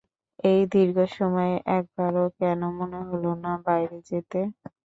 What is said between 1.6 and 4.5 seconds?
একবারও কেন মনে হল না বাইরে যেতে?